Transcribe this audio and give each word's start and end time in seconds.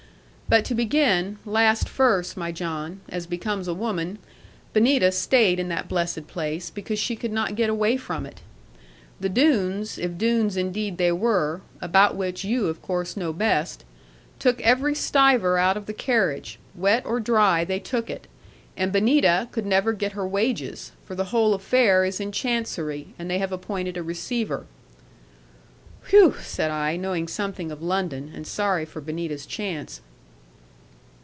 But 0.49 0.65
to 0.65 0.75
begin, 0.75 1.39
last 1.45 1.87
first, 1.87 2.35
my 2.35 2.51
John 2.51 2.99
(as 3.07 3.25
becomes 3.25 3.69
a 3.69 3.73
woman): 3.73 4.19
Benita 4.73 5.13
stayed 5.13 5.61
in 5.61 5.69
that 5.69 5.87
blessed 5.87 6.27
place, 6.27 6.69
because 6.69 6.99
she 6.99 7.15
could 7.15 7.31
not 7.31 7.55
get 7.55 7.69
away 7.69 7.95
from 7.95 8.25
it. 8.25 8.41
The 9.21 9.29
Doones 9.29 9.97
if 9.97 10.17
Doones 10.17 10.57
indeed 10.57 10.97
they 10.97 11.13
were, 11.13 11.61
about 11.79 12.17
which 12.17 12.43
you 12.43 12.65
of 12.67 12.81
course 12.81 13.15
know 13.15 13.31
best 13.31 13.85
took 14.39 14.59
every 14.59 14.93
stiver 14.93 15.57
out 15.57 15.77
of 15.77 15.85
the 15.85 15.93
carriage: 15.93 16.59
wet 16.75 17.05
or 17.05 17.21
dry 17.21 17.63
they 17.63 17.79
took 17.79 18.09
it. 18.09 18.27
And 18.75 18.91
Benita 18.91 19.47
could 19.53 19.65
never 19.65 19.93
get 19.93 20.11
her 20.11 20.27
wages: 20.27 20.91
for 21.05 21.15
the 21.15 21.31
whole 21.31 21.53
affair 21.53 22.03
is 22.03 22.19
in 22.19 22.33
Chancery, 22.33 23.13
and 23.17 23.31
they 23.31 23.37
have 23.37 23.53
appointed 23.53 23.95
a 23.95 24.03
receiver.' 24.03 24.65
'Whew!' 26.09 26.35
said 26.41 26.71
I, 26.71 26.97
knowing 26.97 27.29
something 27.29 27.71
of 27.71 27.81
London, 27.81 28.33
and 28.35 28.45
sorry 28.45 28.83
for 28.83 28.99
Benita's 28.99 29.45
chance. 29.45 30.01